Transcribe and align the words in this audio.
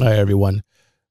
Hi, 0.00 0.16
everyone. 0.16 0.62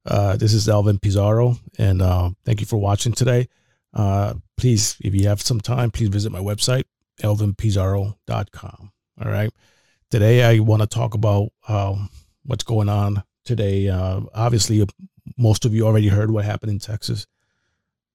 Uh, 0.05 0.37
this 0.37 0.53
is 0.53 0.69
Elvin 0.69 0.97
Pizarro, 0.97 1.57
and 1.77 2.01
uh, 2.01 2.29
thank 2.45 2.61
you 2.61 2.65
for 2.65 2.77
watching 2.77 3.11
today. 3.11 3.49
Uh, 3.93 4.35
please, 4.55 4.95
if 5.01 5.13
you 5.13 5.27
have 5.27 5.41
some 5.41 5.59
time, 5.59 5.91
please 5.91 6.07
visit 6.07 6.31
my 6.31 6.39
website, 6.39 6.85
elvinpizarro.com. 7.21 8.91
All 9.21 9.29
right. 9.29 9.51
Today, 10.09 10.41
I 10.41 10.59
want 10.59 10.83
to 10.83 10.87
talk 10.87 11.15
about 11.15 11.49
um, 11.67 12.09
what's 12.45 12.63
going 12.63 12.87
on 12.87 13.23
today. 13.43 13.89
Uh, 13.89 14.21
obviously, 14.33 14.87
most 15.37 15.65
of 15.65 15.75
you 15.75 15.85
already 15.85 16.07
heard 16.07 16.31
what 16.31 16.45
happened 16.45 16.71
in 16.71 16.79
Texas. 16.79 17.27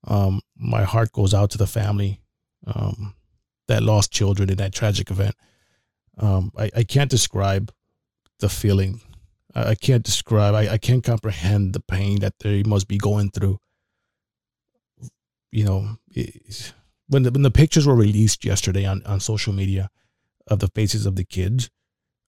Um, 0.07 0.41
my 0.57 0.85
heart 0.85 1.13
goes 1.13 1.35
out 1.35 1.51
to 1.51 1.59
the 1.59 1.67
family 1.67 2.23
um, 2.67 3.15
that 3.69 3.83
lost 3.83 4.11
children 4.11 4.49
in 4.49 4.57
that 4.57 4.73
tragic 4.73 5.11
event. 5.11 5.35
Um, 6.17 6.51
I, 6.57 6.71
I 6.77 6.83
can't 6.85 7.11
describe 7.11 7.71
the 8.39 8.49
feeling 8.49 9.03
I 9.55 9.75
can't 9.75 10.03
describe. 10.03 10.55
I, 10.55 10.73
I 10.73 10.79
can't 10.79 11.05
comprehend 11.05 11.75
the 11.75 11.81
pain 11.81 12.21
that 12.21 12.39
they 12.41 12.63
must 12.63 12.89
be 12.89 12.99
going 12.99 13.31
through. 13.31 13.59
You 15.51 15.65
know, 15.65 15.97
when 17.09 17.25
the 17.25 17.31
when 17.31 17.43
the 17.43 17.51
pictures 17.51 17.87
were 17.87 17.95
released 17.95 18.45
yesterday 18.45 18.87
on 18.87 19.03
on 19.05 19.21
social 19.21 19.53
media 19.53 19.91
of 20.47 20.61
the 20.61 20.69
faces 20.69 21.05
of 21.05 21.17
the 21.17 21.25
kids, 21.25 21.69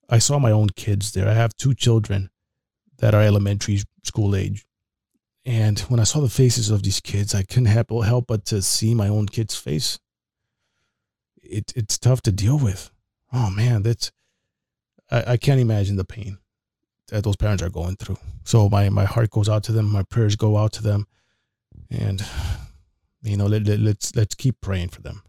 I 0.09 0.19
saw 0.19 0.37
my 0.37 0.51
own 0.51 0.69
kids 0.69 1.11
there. 1.13 1.27
I 1.27 1.33
have 1.33 1.55
two 1.55 1.73
children 1.73 2.29
that 2.99 3.15
are 3.15 3.21
elementary 3.21 3.81
school 4.03 4.35
age, 4.35 4.65
and 5.43 5.79
when 5.81 5.99
I 5.99 6.03
saw 6.03 6.19
the 6.19 6.29
faces 6.29 6.69
of 6.69 6.83
these 6.83 6.99
kids, 6.99 7.33
I 7.33 7.41
couldn't 7.41 7.65
help 7.65 7.89
help 7.89 8.27
but 8.27 8.45
to 8.45 8.61
see 8.61 8.93
my 8.93 9.07
own 9.07 9.25
kid's 9.25 9.55
face. 9.55 9.97
It 11.41 11.73
it's 11.75 11.97
tough 11.97 12.21
to 12.23 12.31
deal 12.31 12.59
with. 12.59 12.91
Oh 13.33 13.49
man, 13.49 13.81
that's 13.81 14.11
I, 15.09 15.31
I 15.33 15.37
can't 15.37 15.59
imagine 15.59 15.95
the 15.95 16.05
pain 16.05 16.37
that 17.09 17.23
those 17.23 17.35
parents 17.35 17.63
are 17.63 17.69
going 17.69 17.95
through. 17.95 18.17
So 18.43 18.69
my 18.69 18.89
my 18.89 19.05
heart 19.05 19.31
goes 19.31 19.49
out 19.49 19.63
to 19.65 19.71
them. 19.71 19.91
My 19.91 20.03
prayers 20.03 20.35
go 20.35 20.57
out 20.57 20.73
to 20.73 20.83
them, 20.83 21.07
and 21.89 22.23
you 23.21 23.37
know 23.37 23.45
let, 23.45 23.63
let, 23.65 23.79
let's 23.79 24.15
let's 24.15 24.35
keep 24.35 24.61
praying 24.61 24.89
for 24.89 25.01
them. 25.01 25.23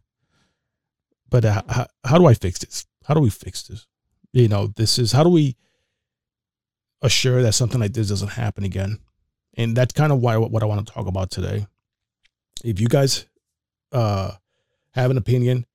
But 1.28 1.44
uh, 1.44 1.62
how, 1.69 1.86
how 2.04 2.19
do 2.19 2.27
I 2.27 2.34
fix 2.34 2.60
this? 2.60 2.86
How 3.04 3.14
do 3.14 3.20
we 3.20 3.30
fix 3.30 3.64
this? 3.64 3.86
You 4.32 4.48
know, 4.48 4.69
this 4.69 4.98
is 4.98 5.12
how 5.12 5.22
do 5.22 5.30
we 5.30 5.56
assure 7.02 7.42
that 7.42 7.52
something 7.52 7.80
like 7.80 7.92
this 7.92 8.08
doesn't 8.08 8.28
happen 8.28 8.64
again? 8.64 8.98
And 9.54 9.77
that's 9.77 9.92
kind 9.92 10.12
of 10.12 10.20
why 10.20 10.36
what 10.36 10.62
I 10.62 10.66
want 10.66 10.86
to 10.86 10.92
talk 10.92 11.06
about 11.06 11.30
today. 11.30 11.66
If 12.64 12.80
you 12.80 12.88
guys 12.88 13.27
uh, 13.92 14.32
have 14.92 15.10
an 15.10 15.19
opinion, 15.19 15.66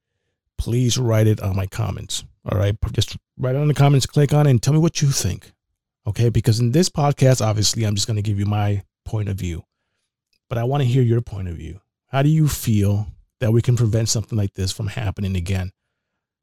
please 0.58 0.98
write 0.98 1.28
it 1.28 1.42
on 1.42 1.56
my 1.56 1.68
comments. 1.68 2.24
All 2.50 2.58
right, 2.58 2.76
just 2.92 3.18
write 3.38 3.56
it 3.56 3.60
on 3.60 3.68
the 3.68 3.74
comments, 3.74 4.06
click 4.06 4.34
on 4.34 4.48
it, 4.48 4.50
and 4.50 4.62
tell 4.62 4.74
me 4.74 4.80
what 4.80 5.02
you 5.02 5.10
think. 5.10 5.52
Okay. 6.08 6.30
Because 6.30 6.60
in 6.60 6.72
this 6.72 6.90
podcast, 6.90 7.46
obviously, 7.46 7.84
I'm 7.84 7.96
just 7.96 8.08
going 8.08 8.16
to 8.16 8.22
give 8.22 8.40
you 8.40 8.46
my 8.46 8.84
point 9.06 9.30
of 9.30 9.36
view, 9.36 9.64
but 10.50 10.58
I 10.58 10.64
want 10.64 10.82
to 10.82 10.88
hear 10.88 11.04
your 11.04 11.22
point 11.22 11.48
of 11.48 11.56
view. 11.56 11.80
How 12.08 12.22
do 12.22 12.30
you 12.30 12.48
feel 12.48 13.08
that 13.40 13.52
we 13.52 13.62
can 13.62 13.76
prevent 13.76 14.10
something 14.10 14.38
like 14.38 14.54
this 14.54 14.72
from 14.72 14.88
happening 14.88 15.36
again? 15.36 15.72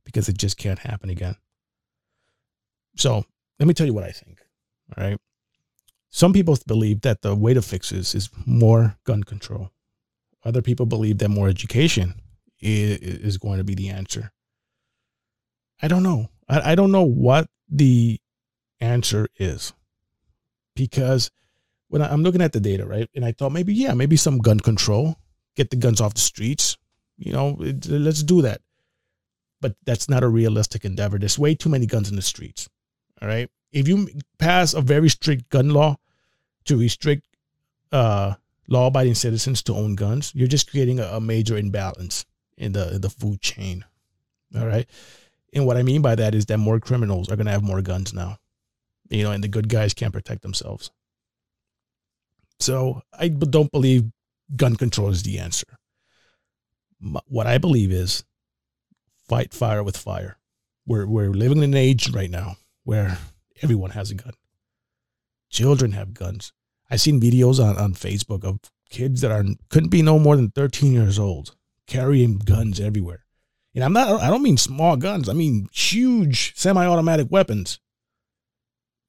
Because 0.04 0.28
it 0.28 0.38
just 0.38 0.56
can't 0.56 0.78
happen 0.78 1.10
again. 1.10 1.36
So 2.96 3.24
let 3.58 3.68
me 3.68 3.74
tell 3.74 3.86
you 3.86 3.94
what 3.94 4.04
I 4.04 4.10
think. 4.10 4.38
All 4.96 5.04
right. 5.04 5.18
Some 6.10 6.32
people 6.32 6.56
believe 6.66 7.02
that 7.02 7.22
the 7.22 7.34
way 7.34 7.52
to 7.54 7.62
fix 7.62 7.90
this 7.90 8.14
is 8.14 8.30
more 8.46 8.96
gun 9.04 9.22
control. 9.24 9.70
Other 10.44 10.62
people 10.62 10.86
believe 10.86 11.18
that 11.18 11.28
more 11.28 11.48
education 11.48 12.14
is 12.60 13.36
going 13.38 13.58
to 13.58 13.64
be 13.64 13.74
the 13.74 13.90
answer. 13.90 14.32
I 15.82 15.88
don't 15.88 16.02
know. 16.02 16.28
I, 16.48 16.74
don't 16.74 16.90
know 16.90 17.02
what 17.02 17.48
the 17.68 18.18
answer 18.80 19.28
is. 19.36 19.72
Because 20.74 21.30
when 21.88 22.02
I'm 22.02 22.22
looking 22.22 22.42
at 22.42 22.52
the 22.52 22.60
data, 22.60 22.86
right, 22.86 23.08
and 23.14 23.24
I 23.24 23.32
thought 23.32 23.52
maybe, 23.52 23.74
yeah, 23.74 23.94
maybe 23.94 24.16
some 24.16 24.38
gun 24.38 24.60
control, 24.60 25.16
get 25.56 25.70
the 25.70 25.76
guns 25.76 26.00
off 26.00 26.14
the 26.14 26.20
streets, 26.20 26.76
you 27.16 27.32
know, 27.32 27.56
let's 27.58 28.22
do 28.22 28.42
that. 28.42 28.60
But 29.60 29.74
that's 29.84 30.08
not 30.08 30.22
a 30.22 30.28
realistic 30.28 30.84
endeavor. 30.84 31.18
There's 31.18 31.38
way 31.38 31.54
too 31.54 31.68
many 31.68 31.86
guns 31.86 32.10
in 32.10 32.16
the 32.16 32.22
streets. 32.22 32.68
All 33.20 33.26
right. 33.26 33.50
If 33.72 33.88
you 33.88 34.08
pass 34.38 34.72
a 34.72 34.80
very 34.80 35.08
strict 35.08 35.48
gun 35.48 35.70
law 35.70 35.96
to 36.66 36.78
restrict 36.78 37.26
uh, 37.90 38.34
law 38.68 38.86
abiding 38.86 39.14
citizens 39.14 39.62
to 39.64 39.74
own 39.74 39.96
guns, 39.96 40.32
you're 40.34 40.46
just 40.46 40.70
creating 40.70 41.00
a, 41.00 41.06
a 41.06 41.20
major 41.20 41.56
imbalance 41.56 42.24
in 42.56 42.72
the, 42.72 42.94
in 42.94 43.00
the 43.00 43.10
food 43.10 43.40
chain. 43.40 43.84
All 44.56 44.66
right. 44.66 44.88
And 45.52 45.66
what 45.66 45.76
I 45.76 45.82
mean 45.82 46.02
by 46.02 46.14
that 46.14 46.36
is 46.36 46.46
that 46.46 46.58
more 46.58 46.78
criminals 46.78 47.28
are 47.28 47.36
going 47.36 47.46
to 47.46 47.52
have 47.52 47.64
more 47.64 47.82
guns 47.82 48.14
now 48.14 48.38
you 49.10 49.22
know, 49.22 49.32
and 49.32 49.42
the 49.42 49.48
good 49.48 49.68
guys 49.68 49.94
can't 49.94 50.12
protect 50.12 50.42
themselves. 50.42 50.90
So 52.60 53.02
I 53.12 53.28
don't 53.28 53.72
believe 53.72 54.10
gun 54.56 54.76
control 54.76 55.10
is 55.10 55.22
the 55.22 55.38
answer. 55.38 55.66
What 57.26 57.46
I 57.46 57.58
believe 57.58 57.92
is 57.92 58.24
fight 59.28 59.52
fire 59.52 59.82
with 59.82 59.96
fire. 59.96 60.38
We're, 60.86 61.06
we're 61.06 61.30
living 61.30 61.58
in 61.58 61.64
an 61.64 61.76
age 61.76 62.10
right 62.10 62.30
now 62.30 62.56
where 62.84 63.18
everyone 63.62 63.90
has 63.90 64.10
a 64.10 64.14
gun. 64.14 64.32
Children 65.50 65.92
have 65.92 66.14
guns. 66.14 66.52
I've 66.90 67.00
seen 67.00 67.20
videos 67.20 67.62
on, 67.62 67.76
on 67.76 67.94
Facebook 67.94 68.44
of 68.44 68.60
kids 68.90 69.20
that 69.20 69.30
are 69.30 69.44
couldn't 69.68 69.90
be 69.90 70.02
no 70.02 70.18
more 70.18 70.34
than 70.34 70.50
13 70.50 70.92
years 70.92 71.18
old 71.18 71.54
carrying 71.86 72.38
guns 72.38 72.80
everywhere. 72.80 73.24
And 73.74 73.84
I'm 73.84 73.92
not 73.92 74.20
I 74.20 74.28
don't 74.28 74.42
mean 74.42 74.56
small 74.56 74.96
guns. 74.96 75.28
I 75.28 75.34
mean 75.34 75.68
huge 75.72 76.54
semi-automatic 76.56 77.28
weapons 77.30 77.78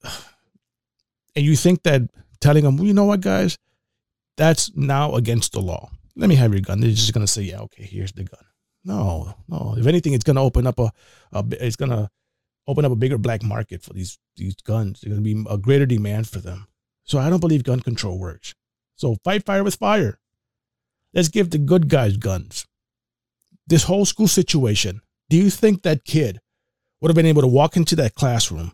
and 1.36 1.46
you 1.46 1.56
think 1.56 1.84
that 1.84 2.04
telling 2.40 2.64
them, 2.64 2.78
well, 2.78 2.86
you 2.86 2.94
know 2.94 3.06
what, 3.06 3.22
guys, 3.22 3.58
that's 4.38 4.76
now 4.76 5.16
against 5.16 5.54
the 5.54 5.62
law. 5.62 5.90
Let 6.16 6.30
me 6.30 6.36
have 6.36 6.54
your 6.54 6.62
gun. 6.62 6.80
They're 6.80 6.90
just 6.90 7.14
going 7.14 7.26
to 7.26 7.32
say, 7.32 7.44
yeah, 7.44 7.60
okay, 7.60 7.84
here's 7.84 8.12
the 8.12 8.24
gun. 8.24 8.44
No, 8.84 9.36
no. 9.48 9.76
If 9.78 9.88
anything, 9.88 10.14
it's 10.14 10.24
going 10.24 10.36
to 10.38 10.42
open 10.42 10.66
up 10.66 10.80
a, 10.80 10.92
a 11.34 11.46
it's 11.52 11.76
going 11.76 11.92
to 11.92 12.10
open 12.68 12.86
up 12.86 12.92
a 12.92 12.96
bigger 12.96 13.18
black 13.18 13.44
market 13.44 13.82
for 13.84 13.94
these 13.94 14.18
these 14.38 14.56
guns. 14.56 15.02
There's 15.02 15.14
going 15.14 15.24
to 15.24 15.44
be 15.44 15.50
a 15.50 15.58
greater 15.58 15.86
demand 15.86 16.28
for 16.28 16.40
them. 16.40 16.68
So 17.04 17.20
I 17.20 17.30
don't 17.30 17.40
believe 17.40 17.64
gun 17.64 17.82
control 17.82 18.18
works. 18.18 18.56
So 18.96 19.18
fight 19.24 19.46
fire 19.46 19.64
with 19.64 19.76
fire. 19.76 20.20
Let's 21.14 21.28
give 21.28 21.50
the 21.50 21.58
good 21.58 21.90
guys 21.90 22.18
guns. 22.18 22.66
This 23.68 23.84
whole 23.84 24.06
school 24.06 24.28
situation. 24.28 25.02
Do 25.30 25.38
you 25.38 25.50
think 25.50 25.84
that 25.84 26.06
kid 26.06 26.40
would 27.02 27.10
have 27.10 27.16
been 27.16 27.26
able 27.26 27.42
to 27.42 27.48
walk 27.48 27.78
into 27.78 27.96
that 27.98 28.16
classroom 28.16 28.74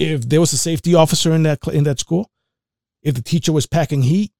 if 0.00 0.26
there 0.26 0.40
was 0.40 0.52
a 0.54 0.56
safety 0.56 0.94
officer 0.94 1.32
in 1.32 1.42
that 1.42 1.58
in 1.68 1.84
that 1.84 2.00
school, 2.00 2.30
if 3.02 3.14
the 3.14 3.22
teacher 3.22 3.52
was 3.52 3.66
packing 3.66 4.02
heat, 4.02 4.32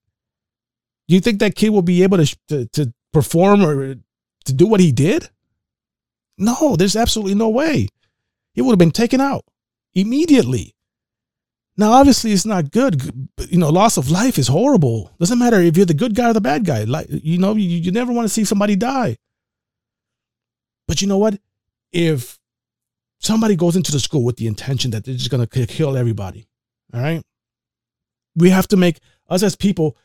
do 1.06 1.14
you 1.14 1.20
think 1.20 1.38
that 1.40 1.54
kid 1.54 1.68
will 1.68 1.82
be 1.82 2.02
able 2.02 2.24
to, 2.24 2.36
to, 2.48 2.66
to 2.68 2.94
perform 3.12 3.62
or 3.62 3.96
to 4.46 4.52
do 4.52 4.66
what 4.66 4.80
he 4.80 4.90
did? 4.90 5.28
No, 6.38 6.76
there's 6.76 6.96
absolutely 6.96 7.34
no 7.34 7.50
way. 7.50 7.88
He 8.54 8.62
would 8.62 8.72
have 8.72 8.78
been 8.78 8.90
taken 8.90 9.20
out 9.20 9.44
immediately. 9.92 10.74
Now, 11.76 11.92
obviously, 11.92 12.32
it's 12.32 12.46
not 12.46 12.70
good. 12.70 13.28
You 13.50 13.58
know, 13.58 13.68
loss 13.68 13.98
of 13.98 14.10
life 14.10 14.38
is 14.38 14.48
horrible. 14.48 15.12
Doesn't 15.20 15.38
matter 15.38 15.60
if 15.60 15.76
you're 15.76 15.86
the 15.86 15.94
good 15.94 16.14
guy 16.14 16.30
or 16.30 16.32
the 16.32 16.40
bad 16.40 16.64
guy. 16.64 16.84
Like, 16.84 17.06
you 17.10 17.36
know, 17.36 17.54
you, 17.54 17.68
you 17.68 17.92
never 17.92 18.12
want 18.12 18.24
to 18.24 18.32
see 18.32 18.44
somebody 18.44 18.76
die. 18.76 19.16
But 20.88 21.02
you 21.02 21.08
know 21.08 21.18
what? 21.18 21.38
If 21.92 22.39
somebody 23.20 23.54
goes 23.54 23.76
into 23.76 23.92
the 23.92 24.00
school 24.00 24.24
with 24.24 24.36
the 24.36 24.46
intention 24.46 24.90
that 24.90 25.04
they're 25.04 25.14
just 25.14 25.30
going 25.30 25.46
to 25.46 25.66
kill 25.66 25.96
everybody. 25.96 26.48
All 26.92 27.00
right. 27.00 27.22
We 28.34 28.50
have 28.50 28.66
to 28.68 28.76
make 28.76 28.98
us 29.28 29.42
as 29.42 29.54
people, 29.54 29.96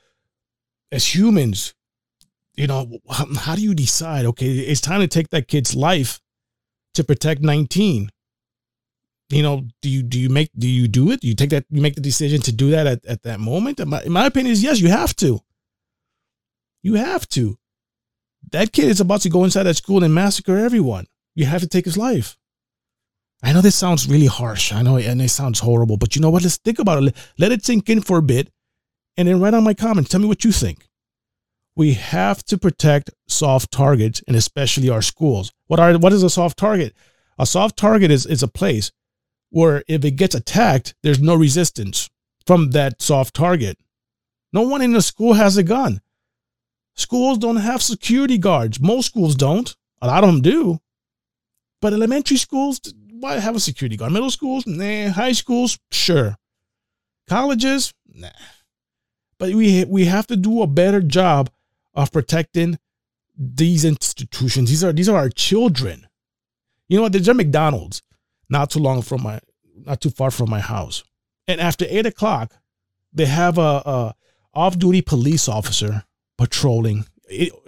as 0.92 1.16
humans, 1.16 1.74
you 2.56 2.68
know, 2.68 3.00
how 3.10 3.56
do 3.56 3.62
you 3.62 3.74
decide? 3.74 4.26
Okay, 4.26 4.48
it's 4.48 4.82
time 4.82 5.02
to 5.02 5.08
take 5.08 5.30
that 5.30 5.48
kid's 5.48 5.76
life 5.76 6.22
to 6.94 7.04
protect 7.04 7.42
19. 7.42 8.10
You 9.30 9.44
know, 9.44 9.64
do 9.82 9.90
you 9.90 10.04
do 10.04 10.20
you 10.20 10.30
make 10.30 10.52
do 10.58 10.68
you 10.68 10.88
do 10.88 11.12
it? 11.12 11.22
Do 11.22 11.28
you 11.28 11.34
take 11.34 11.50
that 11.50 11.66
you 11.70 11.82
make 11.82 11.96
the 11.96 12.02
decision 12.02 12.42
to 12.42 12.52
do 12.52 12.70
that 12.72 12.86
at, 12.86 13.06
at 13.06 13.24
that 13.24 13.40
moment? 13.40 13.80
In 13.80 13.90
my, 13.90 14.04
in 14.04 14.12
my 14.12 14.28
opinion, 14.28 14.54
is 14.54 14.64
yes, 14.64 14.80
you 14.80 14.90
have 14.90 15.16
to. 15.18 15.40
You 16.84 16.94
have 16.94 17.28
to. 17.30 17.58
That 18.52 18.72
kid 18.72 18.86
is 18.86 19.00
about 19.00 19.22
to 19.22 19.30
go 19.30 19.44
inside 19.44 19.64
that 19.64 19.78
school 19.78 20.04
and 20.04 20.14
massacre 20.14 20.58
everyone. 20.58 21.08
You 21.34 21.46
have 21.48 21.62
to 21.62 21.68
take 21.68 21.86
his 21.86 21.98
life. 21.98 22.38
I 23.44 23.54
know 23.54 23.62
this 23.62 23.76
sounds 23.76 24.08
really 24.08 24.26
harsh. 24.28 24.74
I 24.74 24.82
know, 24.82 24.98
and 24.98 25.22
it 25.22 25.30
sounds 25.30 25.60
horrible, 25.60 25.98
but 25.98 26.16
you 26.16 26.22
know 26.22 26.30
what? 26.30 26.44
Let's 26.44 26.58
think 26.58 26.80
about 26.80 27.04
it. 27.04 27.16
Let 27.38 27.52
it 27.52 27.66
sink 27.66 27.90
in 27.90 28.02
for 28.02 28.18
a 28.18 28.24
bit 28.24 28.50
and 29.18 29.28
then 29.28 29.40
write 29.40 29.54
on 29.54 29.64
my 29.64 29.74
comments. 29.74 30.10
Tell 30.10 30.20
me 30.20 30.28
what 30.28 30.44
you 30.44 30.52
think. 30.52 30.88
We 31.76 31.94
have 31.94 32.44
to 32.46 32.58
protect 32.58 33.12
soft 33.28 33.72
targets 33.72 34.24
and 34.28 34.36
especially 34.36 34.90
our 34.90 35.02
schools. 35.02 35.52
What 35.68 35.80
are 35.80 35.98
what 35.98 36.14
is 36.14 36.24
a 36.24 36.30
soft 36.30 36.58
target? 36.58 36.96
A 37.38 37.46
soft 37.46 37.78
target 37.78 38.12
is, 38.12 38.26
is 38.26 38.42
a 38.42 38.48
place 38.48 38.92
where 39.50 39.84
if 39.88 40.06
it 40.06 40.12
gets 40.12 40.36
attacked, 40.36 40.96
there's 41.04 41.20
no 41.20 41.36
resistance 41.36 42.10
from 42.48 42.72
that 42.72 43.02
soft 43.02 43.36
target. 43.36 43.78
No 44.54 44.62
one 44.62 44.82
in 44.82 44.94
the 44.94 45.02
school 45.02 45.34
has 45.34 45.58
a 45.58 45.64
gun. 45.64 46.02
Schools 46.96 47.38
don't 47.38 47.58
have 47.58 47.82
security 47.82 48.38
guards. 48.38 48.80
Most 48.80 49.08
schools 49.08 49.36
don't. 49.36 49.76
A 50.02 50.08
lot 50.08 50.24
of 50.24 50.30
them 50.32 50.42
do. 50.42 50.80
But 51.82 51.92
elementary 51.92 52.38
schools, 52.38 52.80
why 53.20 53.40
have 53.40 53.56
a 53.56 53.60
security 53.60 53.98
guard? 53.98 54.12
Middle 54.12 54.32
schools, 54.32 54.66
nah. 54.66 55.10
High 55.10 55.32
schools, 55.34 55.78
sure. 55.92 56.38
Colleges, 57.28 57.94
nah. 58.14 58.30
But 59.38 59.54
we 59.54 59.84
we 59.86 60.06
have 60.06 60.28
to 60.28 60.36
do 60.36 60.62
a 60.62 60.68
better 60.68 61.02
job 61.02 61.50
of 61.94 62.12
protecting 62.12 62.80
these 63.38 63.84
institutions. 63.86 64.70
These 64.70 64.84
are 64.84 64.94
these 64.94 65.10
are 65.10 65.18
our 65.18 65.30
children. 65.30 66.08
You 66.88 66.98
know 66.98 67.04
what? 67.04 67.12
There's 67.12 67.28
a 67.28 67.34
McDonald's 67.34 68.02
not 68.50 68.70
too 68.70 68.80
long 68.80 69.02
from 69.02 69.24
my 69.24 69.40
not 69.86 70.02
too 70.02 70.10
far 70.10 70.32
from 70.32 70.50
my 70.50 70.60
house. 70.60 71.04
And 71.48 71.60
after 71.60 71.86
eight 71.90 72.06
o'clock, 72.06 72.54
they 73.14 73.26
have 73.26 73.58
a, 73.58 73.82
a 73.86 74.16
off-duty 74.54 75.02
police 75.02 75.48
officer 75.48 76.04
patrolling 76.38 77.06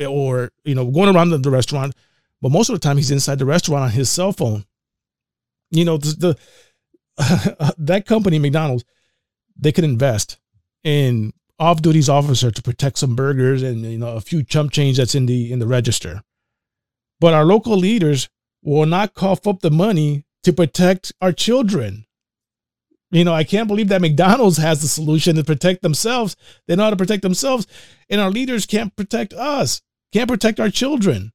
or 0.08 0.52
you 0.64 0.76
know 0.76 0.90
going 0.90 1.14
around 1.14 1.32
the, 1.32 1.38
the, 1.38 1.52
restaurant. 1.52 1.96
But 2.42 2.52
most 2.52 2.70
of 2.70 2.76
the 2.76 2.80
time, 2.80 2.98
he's 2.98 3.12
inside 3.12 3.40
the 3.40 3.46
restaurant 3.46 3.84
on 3.84 3.92
his 3.92 4.10
cell 4.10 4.32
phone. 4.32 4.66
You 5.72 5.86
know 5.86 5.98
the, 5.98 6.38
the 7.18 7.74
that 7.78 8.06
company 8.06 8.40
McDonald's, 8.40 8.86
they 9.58 9.72
could 9.72 9.84
invest 9.84 10.38
in 10.84 11.34
off-duty 11.60 12.04
officer 12.10 12.52
to 12.52 12.62
protect 12.62 13.00
some 13.00 13.16
burgers 13.16 13.64
and 13.64 13.82
you 13.82 13.98
know 13.98 14.16
a 14.16 14.22
few 14.22 14.44
chump 14.44 14.72
change 14.72 14.98
that's 14.98 15.16
in 15.16 15.26
the 15.26 15.52
in 15.52 15.60
the 15.60 15.68
register. 15.68 16.22
But 17.20 17.34
our 17.34 17.46
local 17.46 17.76
leaders 17.76 18.30
will 18.62 18.86
not 18.86 19.14
cough 19.14 19.48
up 19.48 19.62
the 19.62 19.72
money 19.72 20.26
to 20.44 20.54
protect 20.54 21.12
our 21.22 21.32
children. 21.32 22.06
You 23.10 23.24
know, 23.24 23.34
I 23.34 23.46
can't 23.46 23.68
believe 23.68 23.88
that 23.88 24.02
McDonald's 24.02 24.58
has 24.58 24.82
the 24.82 24.88
solution 24.88 25.36
to 25.38 25.44
protect 25.44 25.82
themselves. 25.82 26.36
They 26.68 26.76
know 26.76 26.84
how 26.84 26.90
to 26.90 26.98
protect 26.98 27.22
themselves, 27.22 27.66
and 28.10 28.20
our 28.20 28.30
leaders 28.30 28.66
can't 28.66 28.96
protect 28.96 29.34
us, 29.34 29.82
can't 30.12 30.30
protect 30.30 30.60
our 30.60 30.70
children. 30.70 31.32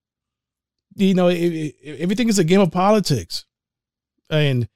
You 0.95 1.15
know, 1.15 1.29
it, 1.29 1.37
it, 1.37 2.01
everything 2.01 2.29
is 2.29 2.39
a 2.39 2.45
game 2.45 2.61
of 2.61 2.71
politics, 2.71 3.47
and 4.33 4.69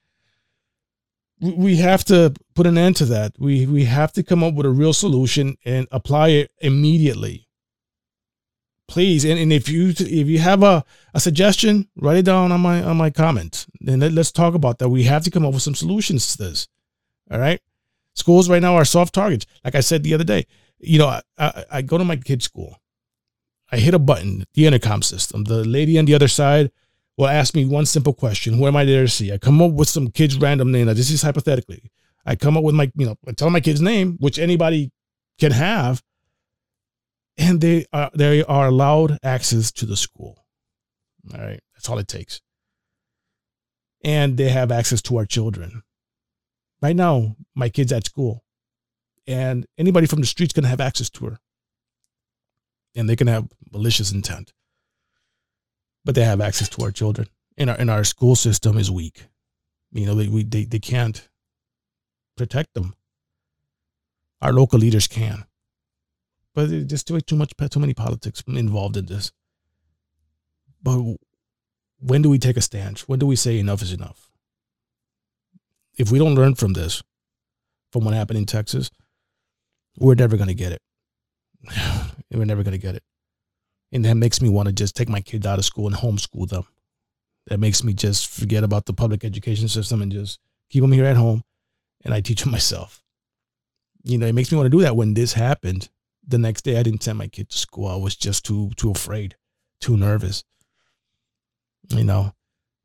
we 1.41 1.77
have 1.77 2.05
to 2.05 2.33
put 2.55 2.67
an 2.67 2.79
end 2.79 2.97
to 2.97 3.05
that. 3.07 3.35
We 3.39 3.67
we 3.67 3.85
have 3.85 4.13
to 4.13 4.23
come 4.23 4.43
up 4.43 4.55
with 4.55 4.67
a 4.67 4.71
real 4.71 4.93
solution 4.93 5.57
and 5.65 5.87
apply 5.91 6.29
it 6.29 6.51
immediately. 6.61 7.49
Please, 8.89 9.25
and, 9.25 9.39
and 9.39 9.53
if 9.53 9.69
you 9.69 9.89
if 9.89 10.29
you 10.29 10.39
have 10.39 10.63
a, 10.63 10.85
a 11.13 11.21
suggestion, 11.21 11.89
write 11.97 12.19
it 12.19 12.25
down 12.25 12.53
on 12.53 12.61
my 12.61 12.83
on 12.83 12.97
my 12.97 13.11
comment. 13.11 13.67
And 13.87 14.01
let, 14.01 14.13
let's 14.13 14.33
talk 14.33 14.55
about 14.55 14.79
that. 14.79 14.89
We 14.89 15.05
have 15.05 15.25
to 15.25 15.31
come 15.31 15.45
up 15.45 15.55
with 15.55 15.63
some 15.63 15.75
solutions 15.75 16.33
to 16.33 16.45
this. 16.45 16.69
All 17.31 17.41
right. 17.41 17.61
Schools 18.15 18.49
right 18.49 18.63
now 18.63 18.77
are 18.77 18.85
soft 18.85 19.15
targets. 19.15 19.45
Like 19.65 19.75
I 19.75 19.81
said 19.81 20.03
the 20.03 20.15
other 20.15 20.25
day, 20.25 20.47
you 20.79 20.99
know, 20.99 21.09
I, 21.09 21.23
I, 21.37 21.65
I 21.71 21.83
go 21.83 21.99
to 21.99 22.05
my 22.05 22.17
kid's 22.17 22.45
school. 22.45 22.81
I 23.71 23.79
hit 23.79 23.93
a 23.93 23.99
button, 23.99 24.47
the 24.55 24.67
intercom 24.67 25.03
system. 25.03 25.45
The 25.45 25.65
lady 25.65 25.99
on 25.99 26.05
the 26.05 26.15
other 26.15 26.29
side 26.29 26.71
will 27.17 27.29
ask 27.29 27.55
me 27.55 27.65
one 27.65 27.87
simple 27.87 28.13
question 28.13 28.55
Who 28.55 28.67
am 28.67 28.77
I 28.77 28.85
there 28.85 29.03
to 29.03 29.09
see? 29.09 29.33
I 29.33 29.39
come 29.39 29.61
up 29.63 29.73
with 29.73 29.89
some 29.89 30.09
kid's 30.11 30.37
random 30.37 30.73
name. 30.73 30.87
Now, 30.87 30.95
this 30.95 31.11
is 31.11 31.23
hypothetically. 31.23 31.91
I 32.25 32.37
come 32.37 32.57
up 32.57 32.65
with 32.65 32.75
my, 32.75 32.91
you 32.97 33.07
know, 33.07 33.17
I 33.27 33.33
tell 33.33 33.51
my 33.51 33.61
kid's 33.61 33.81
name, 33.81 34.17
which 34.19 34.39
anybody 34.39 34.91
can 35.39 35.53
have, 35.53 36.03
and 37.39 37.61
they 37.61 37.87
are 37.93 38.11
they 38.15 38.43
are 38.45 38.69
allowed 38.69 39.19
access 39.23 39.71
to 39.73 39.87
the 39.87 39.97
school. 39.97 40.45
All 41.33 41.41
right. 41.41 41.61
That's 41.75 41.89
all 41.89 41.99
it 41.99 42.09
takes. 42.09 42.41
And 44.05 44.37
they 44.37 44.49
have 44.49 44.71
access 44.71 45.03
to 45.03 45.17
our 45.17 45.27
children. 45.27 45.83
Right 46.83 46.97
now, 46.97 47.37
my 47.55 47.69
kid's 47.69 47.93
at 47.93 48.07
school, 48.07 48.45
and 49.27 49.67
anybody 49.79 50.07
from 50.07 50.21
the 50.21 50.27
street's 50.27 50.53
gonna 50.53 50.69
have 50.69 50.81
access 50.81 51.11
to 51.11 51.27
her. 51.27 51.39
And 52.95 53.09
they 53.09 53.17
can 53.17 53.27
have 53.27 53.49
malicious 53.73 54.13
intent 54.13 54.53
but 56.07 56.15
they 56.15 56.25
have 56.25 56.41
access 56.41 56.69
to 56.69 56.85
our 56.85 56.93
children. 56.93 57.29
And 57.59 57.69
our, 57.69 57.77
and 57.77 57.91
our 57.91 58.05
school 58.05 58.37
system 58.37 58.79
is 58.79 58.91
weak. 58.91 59.27
You 59.93 60.07
know, 60.07 60.15
they, 60.15 60.29
we, 60.29 60.45
they, 60.45 60.65
they 60.65 60.79
can't 60.79 61.29
protect 62.37 62.75
them. 62.75 62.95
Our 64.41 64.53
local 64.53 64.79
leaders 64.79 65.09
can. 65.09 65.47
But 66.55 66.71
there's 66.71 67.03
too, 67.03 67.21
too 67.21 67.35
much, 67.35 67.55
too 67.71 67.81
many 67.81 67.93
politics 67.93 68.43
involved 68.47 68.97
in 68.97 69.07
this. 69.07 69.33
But 70.81 71.03
when 71.99 72.23
do 72.23 72.31
we 72.31 72.39
take 72.39 72.57
a 72.57 72.61
stand? 72.61 73.01
When 73.01 73.19
do 73.19 73.27
we 73.27 73.37
say 73.37 73.59
enough 73.59 73.83
is 73.83 73.93
enough? 73.93 74.31
If 75.99 76.13
we 76.13 76.19
don't 76.19 76.37
learn 76.37 76.55
from 76.55 76.75
this, 76.75 77.03
from 77.91 78.05
what 78.05 78.15
happened 78.15 78.39
in 78.39 78.47
Texas, 78.47 78.91
we're 79.99 80.15
never 80.15 80.37
going 80.37 80.49
to 80.49 80.55
get 80.55 80.73
it. 80.73 80.83
we're 82.31 82.45
never 82.45 82.63
going 82.63 82.73
to 82.73 82.79
get 82.79 82.95
it. 82.95 83.03
And 83.93 84.05
that 84.05 84.17
makes 84.17 84.41
me 84.41 84.49
want 84.49 84.67
to 84.67 84.73
just 84.73 84.97
take 84.97 85.09
my 85.09 85.21
kids 85.21 85.47
out 85.47 85.59
of 85.59 85.65
school 85.65 85.87
and 85.87 85.97
homeschool 85.97 86.49
them. 86.49 86.67
That 87.47 87.61
makes 87.61 87.85
me 87.85 87.93
just 87.93 88.29
forget 88.29 88.65
about 88.65 88.87
the 88.87 88.93
public 88.93 89.25
education 89.25 89.69
system 89.69 90.03
and 90.03 90.11
just 90.11 90.41
keep 90.69 90.83
them 90.83 90.93
here 90.93 91.05
at 91.05 91.17
home 91.17 91.43
and 92.05 92.13
I 92.13 92.21
teach 92.21 92.43
them 92.43 92.53
myself. 92.53 93.03
You 94.03 94.19
know, 94.19 94.27
it 94.27 94.35
makes 94.35 94.51
me 94.51 94.57
want 94.57 94.67
to 94.67 94.77
do 94.77 94.83
that 94.83 94.97
when 94.97 95.15
this 95.15 95.33
happened. 95.33 95.89
The 96.27 96.39
next 96.39 96.63
day 96.63 96.79
I 96.79 96.83
didn't 96.83 97.03
send 97.03 97.19
my 97.19 97.29
kid 97.29 97.51
to 97.51 97.59
school. 97.59 97.89
I 97.89 97.97
was 97.97 98.17
just 98.17 98.45
too 98.45 98.71
too 98.77 98.91
afraid, 98.91 99.37
too 99.81 99.97
nervous. 99.97 100.45
You 101.89 102.05
know, 102.05 102.33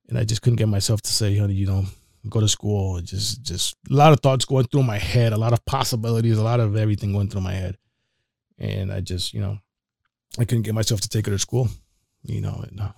and 0.10 0.18
I 0.18 0.24
just 0.24 0.42
couldn't 0.42 0.58
get 0.58 0.68
myself 0.68 1.02
to 1.04 1.12
say, 1.12 1.38
honey, 1.38 1.56
you 1.56 1.66
know, 1.66 1.86
go 2.30 2.40
to 2.40 2.48
school. 2.48 3.00
Just 3.02 3.44
just 3.44 3.76
a 3.90 3.94
lot 3.94 4.14
of 4.14 4.20
thoughts 4.20 4.46
going 4.46 4.66
through 4.66 4.84
my 4.84 4.98
head, 4.98 5.34
a 5.34 5.38
lot 5.38 5.54
of 5.54 5.66
possibilities, 5.66 6.38
a 6.38 6.44
lot 6.44 6.60
of 6.60 6.76
everything 6.76 7.14
going 7.14 7.30
through 7.30 7.42
my 7.42 7.54
head. 7.54 7.78
And 8.60 8.92
I 8.92 9.02
just, 9.02 9.34
you 9.34 9.42
know, 9.42 9.58
I 10.40 10.46
couldn't 10.46 10.64
get 10.64 10.76
myself 10.76 11.02
to 11.02 11.10
take 11.10 11.26
her 11.26 11.32
to 11.32 11.40
school, 11.40 11.70
you 12.24 12.42
know. 12.42 12.64
And, 12.68 12.80
uh, 12.80 12.92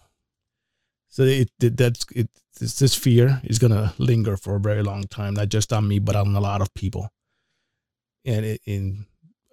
so 1.09 1.24
it, 1.24 1.51
it 1.62 1.77
that's 1.77 2.06
it. 2.15 2.30
This, 2.59 2.77
this 2.77 2.95
fear 2.95 3.41
is 3.44 3.59
gonna 3.59 3.94
linger 3.97 4.38
for 4.38 4.56
a 4.56 4.59
very 4.59 4.83
long 4.83 5.03
time, 5.03 5.33
not 5.35 5.50
just 5.50 5.74
on 5.74 5.88
me, 5.88 6.00
but 6.00 6.15
on 6.15 6.35
a 6.35 6.39
lot 6.39 6.62
of 6.62 6.74
people. 6.74 7.09
And 8.25 8.45
it, 8.45 8.62
in 8.65 9.06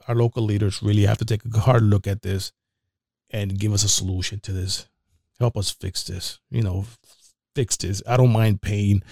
our 0.09 0.15
local 0.15 0.43
leaders 0.43 0.82
really 0.82 1.06
have 1.06 1.19
to 1.19 1.25
take 1.25 1.43
a 1.44 1.61
hard 1.61 1.82
look 1.82 2.06
at 2.06 2.23
this 2.23 2.53
and 3.31 3.59
give 3.59 3.73
us 3.73 3.85
a 3.85 3.88
solution 3.88 4.41
to 4.41 4.53
this. 4.53 4.88
Help 5.38 5.56
us 5.56 5.71
fix 5.71 6.05
this. 6.05 6.38
You 6.50 6.62
know, 6.62 6.85
fix 7.55 7.76
this. 7.76 8.03
I 8.06 8.17
don't 8.17 8.33
mind 8.33 8.62
paying 8.62 9.03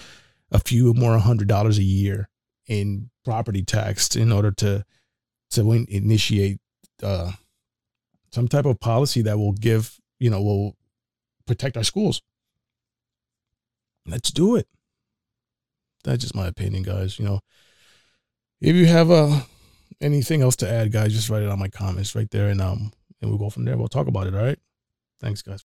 a 0.51 0.59
few 0.59 0.93
more 0.93 1.17
hundred 1.17 1.47
dollars 1.47 1.77
a 1.77 1.83
year 1.83 2.29
in 2.67 3.09
property 3.25 3.63
tax 3.63 4.15
in 4.15 4.31
order 4.31 4.51
to 4.51 4.85
to 5.51 5.85
initiate 5.89 6.59
uh, 7.01 7.31
some 8.31 8.47
type 8.47 8.65
of 8.65 8.79
policy 8.79 9.21
that 9.23 9.37
will 9.37 9.53
give, 9.53 9.99
you 10.19 10.29
know, 10.29 10.41
will 10.41 10.75
protect 11.45 11.77
our 11.77 11.83
schools. 11.83 12.21
Let's 14.05 14.31
do 14.31 14.55
it. 14.55 14.67
That's 16.03 16.21
just 16.21 16.35
my 16.35 16.47
opinion, 16.47 16.83
guys. 16.83 17.19
You 17.19 17.25
know, 17.25 17.39
if 18.61 18.75
you 18.75 18.85
have 18.85 19.11
uh, 19.11 19.41
anything 20.01 20.41
else 20.41 20.55
to 20.57 20.69
add, 20.69 20.91
guys, 20.91 21.13
just 21.13 21.29
write 21.29 21.43
it 21.43 21.49
on 21.49 21.59
my 21.59 21.67
comments 21.67 22.15
right 22.15 22.29
there, 22.31 22.49
and 22.49 22.61
um, 22.61 22.91
and 23.21 23.29
we'll 23.29 23.39
go 23.39 23.49
from 23.49 23.65
there. 23.65 23.77
We'll 23.77 23.87
talk 23.87 24.07
about 24.07 24.27
it. 24.27 24.35
All 24.35 24.41
right. 24.41 24.59
Thanks, 25.19 25.41
guys. 25.41 25.57